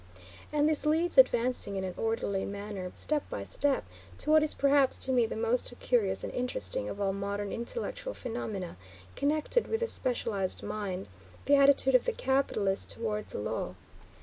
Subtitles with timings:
[0.51, 3.85] And this leads, advancing in an orderly manner step by step,
[4.17, 8.15] to what is, perhaps, to me, the most curious and interesting of all modern intellectual
[8.15, 8.77] phenomena
[9.15, 11.07] connected with the specialized mind,
[11.45, 13.75] the attitude of the capitalist toward the law.